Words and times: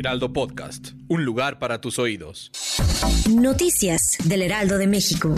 Heraldo 0.00 0.32
Podcast. 0.32 0.92
Un 1.08 1.26
lugar 1.26 1.58
para 1.58 1.82
tus 1.82 1.98
oídos. 1.98 2.50
Noticias 3.28 4.16
del 4.24 4.40
Heraldo 4.40 4.78
de 4.78 4.86
México. 4.86 5.34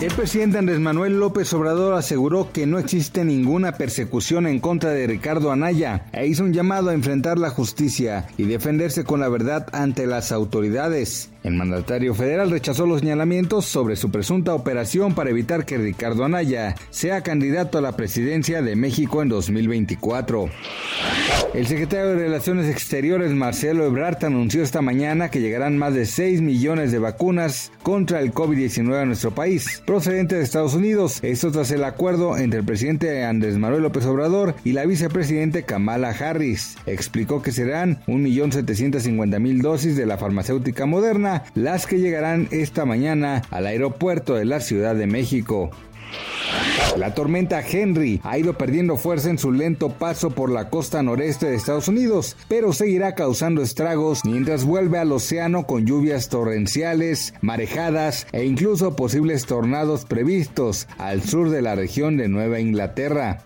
El 0.00 0.12
presidente 0.14 0.58
Andrés 0.58 0.80
Manuel 0.80 1.20
López 1.20 1.52
Obrador 1.54 1.94
aseguró 1.94 2.50
que 2.52 2.66
no 2.66 2.80
existe 2.80 3.24
ninguna 3.24 3.72
persecución 3.72 4.48
en 4.48 4.58
contra 4.58 4.90
de 4.90 5.06
Ricardo 5.06 5.52
Anaya 5.52 6.06
e 6.12 6.26
hizo 6.26 6.42
un 6.42 6.52
llamado 6.52 6.90
a 6.90 6.94
enfrentar 6.94 7.38
la 7.38 7.50
justicia 7.50 8.26
y 8.36 8.42
defenderse 8.42 9.04
con 9.04 9.20
la 9.20 9.28
verdad 9.28 9.68
ante 9.72 10.08
las 10.08 10.32
autoridades. 10.32 11.30
El 11.44 11.54
mandatario 11.54 12.14
federal 12.14 12.50
rechazó 12.50 12.84
los 12.84 12.98
señalamientos 12.98 13.64
sobre 13.64 13.94
su 13.94 14.10
presunta 14.10 14.54
operación 14.54 15.14
para 15.14 15.30
evitar 15.30 15.64
que 15.64 15.78
Ricardo 15.78 16.24
Anaya 16.24 16.74
sea 16.90 17.22
candidato 17.22 17.78
a 17.78 17.80
la 17.80 17.96
presidencia 17.96 18.60
de 18.60 18.74
México 18.74 19.22
en 19.22 19.28
2024. 19.28 20.48
El 21.54 21.66
secretario 21.66 22.08
de 22.08 22.16
Relaciones 22.16 22.70
Exteriores 22.70 23.30
Marcelo 23.32 23.84
Ebrard 23.84 24.24
anunció 24.24 24.62
esta 24.62 24.80
mañana 24.80 25.30
que 25.30 25.40
llegarán 25.40 25.76
más 25.76 25.92
de 25.92 26.06
6 26.06 26.40
millones 26.40 26.92
de 26.92 26.98
vacunas 26.98 27.70
contra 27.82 28.20
el 28.20 28.32
COVID-19 28.32 29.02
a 29.02 29.04
nuestro 29.04 29.34
país, 29.34 29.82
procedente 29.86 30.34
de 30.34 30.42
Estados 30.42 30.74
Unidos. 30.74 31.18
Esto 31.22 31.52
tras 31.52 31.70
el 31.70 31.84
acuerdo 31.84 32.38
entre 32.38 32.60
el 32.60 32.64
presidente 32.64 33.22
Andrés 33.24 33.58
Manuel 33.58 33.82
López 33.82 34.06
Obrador 34.06 34.54
y 34.64 34.72
la 34.72 34.86
vicepresidente 34.86 35.64
Kamala 35.64 36.10
Harris. 36.10 36.76
Explicó 36.86 37.42
que 37.42 37.52
serán 37.52 38.00
1.750.000 38.06 39.60
dosis 39.60 39.94
de 39.94 40.06
la 40.06 40.16
farmacéutica 40.16 40.86
moderna 40.86 41.44
las 41.54 41.86
que 41.86 41.98
llegarán 41.98 42.48
esta 42.50 42.86
mañana 42.86 43.42
al 43.50 43.66
aeropuerto 43.66 44.36
de 44.36 44.46
la 44.46 44.60
Ciudad 44.60 44.94
de 44.94 45.06
México. 45.06 45.70
La 46.96 47.14
tormenta 47.14 47.62
Henry 47.66 48.20
ha 48.22 48.38
ido 48.38 48.52
perdiendo 48.52 48.96
fuerza 48.96 49.30
en 49.30 49.38
su 49.38 49.50
lento 49.50 49.90
paso 49.90 50.30
por 50.30 50.50
la 50.50 50.68
costa 50.68 51.02
noreste 51.02 51.46
de 51.46 51.56
Estados 51.56 51.88
Unidos, 51.88 52.36
pero 52.48 52.72
seguirá 52.72 53.14
causando 53.14 53.62
estragos 53.62 54.20
mientras 54.24 54.64
vuelve 54.64 54.98
al 54.98 55.10
océano 55.12 55.66
con 55.66 55.86
lluvias 55.86 56.28
torrenciales, 56.28 57.32
marejadas 57.40 58.26
e 58.32 58.44
incluso 58.44 58.94
posibles 58.94 59.46
tornados 59.46 60.04
previstos 60.04 60.86
al 60.98 61.22
sur 61.22 61.48
de 61.48 61.62
la 61.62 61.74
región 61.74 62.18
de 62.18 62.28
Nueva 62.28 62.60
Inglaterra. 62.60 63.44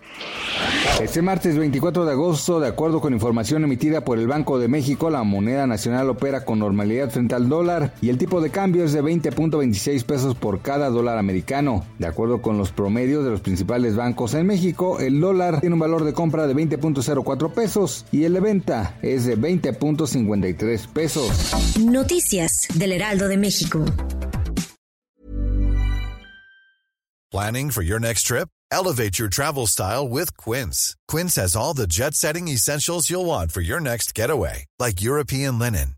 Este 1.01 1.21
martes 1.21 1.57
24 1.57 2.05
de 2.05 2.11
agosto, 2.11 2.59
de 2.59 2.67
acuerdo 2.67 3.01
con 3.01 3.13
información 3.13 3.63
emitida 3.63 4.03
por 4.03 4.17
el 4.17 4.27
Banco 4.27 4.57
de 4.57 4.67
México, 4.67 5.09
la 5.09 5.23
moneda 5.23 5.67
nacional 5.67 6.09
opera 6.09 6.43
con 6.43 6.59
normalidad 6.59 7.11
frente 7.11 7.35
al 7.35 7.49
dólar 7.49 7.93
y 8.01 8.09
el 8.09 8.17
tipo 8.17 8.41
de 8.41 8.49
cambio 8.49 8.83
es 8.83 8.93
de 8.93 9.03
20.26 9.03 10.03
pesos 10.03 10.35
por 10.35 10.61
cada 10.61 10.89
dólar 10.89 11.19
americano. 11.19 11.85
De 11.99 12.07
acuerdo 12.07 12.41
con 12.41 12.57
los 12.57 12.71
promedios 12.71 13.23
de 13.23 13.36
los 13.37 13.43
principales 13.43 13.95
bancos 13.95 14.33
en 14.33 14.47
México, 14.47 14.99
el 14.99 15.19
dólar 15.19 15.59
tiene 15.59 15.73
un 15.73 15.79
valor 15.79 16.03
de 16.03 16.13
compra 16.13 16.47
de 16.47 16.55
20.04 16.55 17.53
pesos 17.53 18.05
y 18.11 18.23
el 18.23 18.33
de 18.33 18.39
venta 18.39 18.97
es 19.01 19.25
de 19.25 19.37
20.53 19.37 20.87
pesos. 20.87 21.29
Noticias 21.79 22.67
del 22.73 22.93
Heraldo 22.93 23.27
de 23.27 23.37
México. 23.37 23.85
Planning 27.29 27.71
for 27.71 27.83
your 27.83 27.99
next 27.99 28.23
trip? 28.25 28.47
Elevate 28.71 29.19
your 29.19 29.29
travel 29.29 29.67
style 29.67 30.07
with 30.07 30.35
Quince. 30.37 30.95
Quince 31.07 31.35
has 31.35 31.55
all 31.55 31.73
the 31.73 31.85
jet-setting 31.85 32.47
essentials 32.47 33.09
you'll 33.09 33.25
want 33.25 33.51
for 33.51 33.61
your 33.61 33.79
next 33.79 34.15
getaway, 34.15 34.65
like 34.79 35.01
European 35.01 35.59
linen, 35.59 35.96